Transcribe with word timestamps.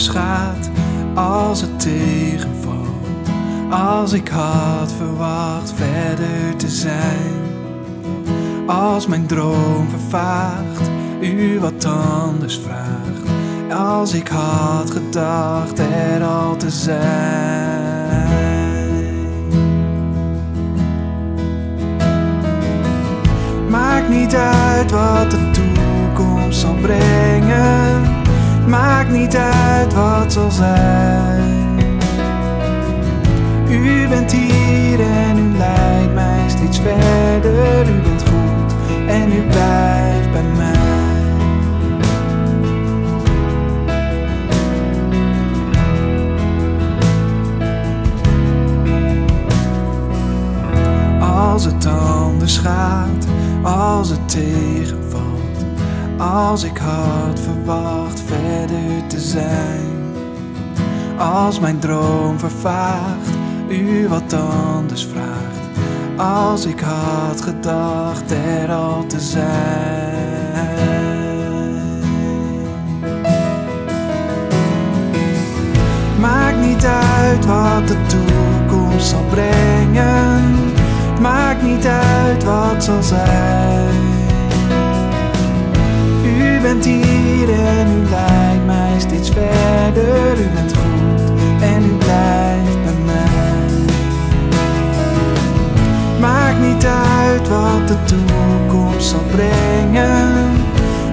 anders 0.00 0.18
gaat 0.18 0.70
als 1.14 1.60
het 1.60 1.80
tegenvalt. 1.80 2.78
Als 3.70 4.12
ik 4.12 4.28
had 4.28 4.92
verwacht 4.92 5.72
verder 5.72 6.56
te 6.56 6.68
zijn. 6.68 7.32
Als 8.66 9.06
mijn 9.06 9.26
droom 9.26 9.88
vervaagt, 9.88 10.90
u 11.20 11.60
wat 11.60 11.84
anders 11.84 12.58
vraagt. 12.58 13.78
Als 13.78 14.14
ik 14.14 14.28
had 14.28 14.90
gedacht 14.90 15.78
er 15.78 16.24
al 16.24 16.56
te 16.56 16.70
zijn. 16.70 16.98
Maakt 23.68 24.08
niet 24.08 24.34
uit 24.34 24.90
wat 24.90 25.30
de 25.30 25.50
toekomst 25.50 26.60
zal 26.60 26.74
brengen. 26.74 27.19
Maakt 28.70 29.10
niet 29.10 29.36
uit 29.36 29.94
wat 29.94 30.32
zal 30.32 30.50
zijn. 30.50 31.78
U 33.70 34.08
bent 34.08 34.32
hier 34.32 35.00
en 35.00 35.38
u 35.38 35.56
leidt 35.56 36.14
mij 36.14 36.48
steeds 36.48 36.78
verder. 36.78 37.88
U 37.88 38.00
bent 38.00 38.22
goed 38.22 38.72
en 39.08 39.32
u 39.32 39.42
blijft 39.42 40.32
bij 40.32 40.42
mij. 40.56 40.78
Als 51.20 51.64
het 51.64 51.86
anders 51.86 52.58
gaat, 52.58 53.26
als 53.62 54.08
het 54.08 54.28
tegenvalt. 54.28 54.99
Als 56.20 56.62
ik 56.62 56.76
had 56.76 57.40
verwacht 57.40 58.22
verder 58.26 59.06
te 59.06 59.20
zijn. 59.20 60.14
Als 61.18 61.60
mijn 61.60 61.78
droom 61.78 62.38
vervaagt, 62.38 63.30
u 63.68 64.08
wat 64.08 64.32
anders 64.32 65.06
vraagt. 65.06 65.78
Als 66.16 66.64
ik 66.64 66.80
had 66.80 67.40
gedacht 67.40 68.30
er 68.30 68.72
al 68.72 69.06
te 69.06 69.20
zijn. 69.20 69.48
Maakt 76.20 76.60
niet 76.60 76.84
uit 76.84 77.46
wat 77.46 77.88
de 77.88 77.96
toekomst 78.06 79.06
zal 79.06 79.24
brengen. 79.30 80.54
Maakt 81.20 81.62
niet 81.62 81.86
uit 81.86 82.44
wat 82.44 82.84
zal 82.84 83.02
zijn. 83.02 83.89
U 86.60 86.62
bent 86.62 86.84
hier 86.84 87.50
en 87.50 87.86
u 87.86 88.10
leidt 88.10 88.66
mij 88.66 88.98
steeds 88.98 89.30
verder. 89.30 90.40
U 90.40 90.48
bent 90.54 90.76
goed 90.76 91.40
en 91.62 91.84
u 91.84 91.94
blijft 91.94 92.82
bij 92.84 92.94
mij. 93.04 93.94
Maakt 96.20 96.60
niet 96.60 96.86
uit 96.86 97.48
wat 97.48 97.88
de 97.88 97.96
toekomst 98.04 99.08
zal 99.08 99.22
brengen. 99.30 100.50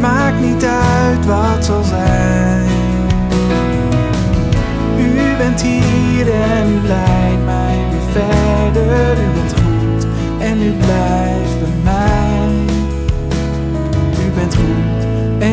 Maakt 0.00 0.40
niet 0.40 0.64
uit 0.64 1.26
wat 1.26 1.64
zal 1.64 1.82
zijn. 1.82 2.68
U 4.98 5.36
bent 5.38 5.62
hier 5.62 6.32
en 6.32 6.79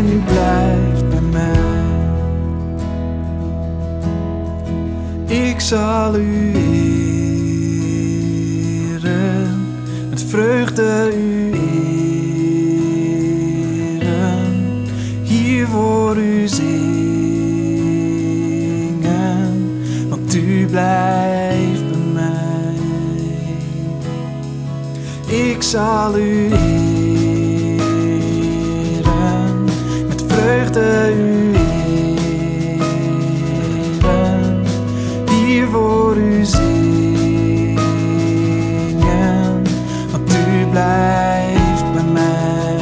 u 0.08 0.18
blijft 0.26 1.10
bij 1.10 1.22
mij. 1.22 1.56
Ik 5.50 5.60
zal 5.60 6.18
u 6.18 6.52
eren, 8.94 9.66
met 10.10 10.24
vreugde 10.24 11.12
u 11.18 11.52
eren, 14.00 14.86
hier 15.24 15.68
voor 15.68 16.18
u 16.18 16.48
zingen, 16.48 16.78
want 20.10 20.36
u 20.36 20.66
blijft 20.66 21.90
bij 21.92 22.00
mij. 22.14 22.76
Ik 25.26 25.62
zal 25.64 26.18
u 26.18 26.46
eren, 26.46 26.87
vreugde 30.78 31.14
u 31.22 31.54
eren, 34.04 34.64
hier 35.30 35.68
voor 35.68 36.18
u 36.18 36.46
zingen, 36.46 37.78
want 40.12 40.32
u 40.32 40.66
blijft 40.72 41.94
bij 41.94 42.04
mij. 42.14 42.78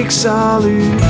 Ik 0.00 0.10
zal 0.10 0.64
u 0.64 1.03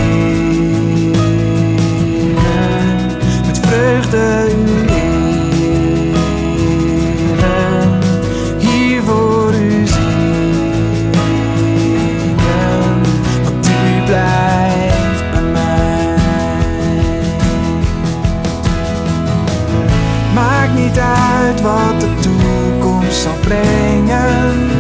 Maakt 20.75 20.87
niet 20.87 20.99
uit 20.99 21.61
wat 21.61 22.01
de 22.01 22.15
toekomst 22.21 23.23
zal 23.23 23.33
brengen, 23.41 24.71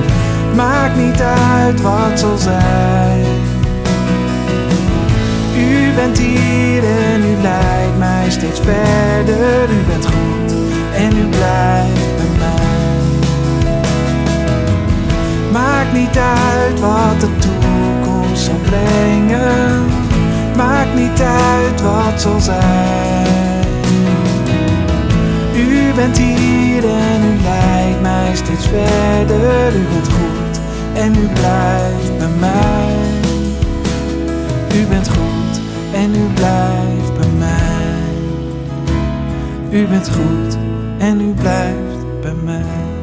maakt 0.54 0.96
niet 0.96 1.20
uit 1.20 1.80
wat 1.80 2.18
zal 2.18 2.36
zijn. 2.36 3.26
U 5.56 5.94
bent 5.94 6.18
hier 6.18 6.84
en 6.84 7.22
u 7.22 7.42
leidt 7.42 7.98
mij 7.98 8.30
steeds 8.30 8.60
verder. 8.60 9.70
U 9.70 9.82
bent 9.88 10.06
goed 10.06 10.54
en 10.96 11.16
u 11.16 11.26
blijft 11.28 12.16
bij 12.16 12.38
mij. 12.38 13.08
Maakt 15.52 15.92
niet 15.92 16.18
uit 16.18 16.80
wat 16.80 17.20
de 17.20 17.28
toekomst 17.38 18.44
zal 18.44 18.60
brengen. 18.62 19.84
Maakt 20.56 20.94
niet 20.94 21.20
uit 21.20 21.80
wat 21.82 22.20
zal 22.20 22.40
zijn. 22.40 23.53
Bent 25.94 26.18
hier 26.18 26.84
en 26.84 27.22
u 27.24 27.42
leidt 27.42 28.00
mij 28.00 28.34
steeds 28.34 28.66
verder. 28.66 29.74
U 29.76 29.84
bent 29.92 30.08
goed 30.08 30.60
en 30.94 31.14
u 31.14 31.28
blijft 31.32 32.18
bij 32.18 32.28
mij. 32.38 32.96
U 34.74 34.86
bent 34.86 35.08
goed 35.08 35.60
en 35.92 36.14
u 36.14 36.26
blijft 36.34 37.18
bij 37.18 37.30
mij. 37.38 38.12
U 39.70 39.86
bent 39.86 40.10
goed 40.10 40.56
en 40.98 41.20
u 41.20 41.32
blijft 41.32 42.20
bij 42.20 42.34
mij. 42.44 42.93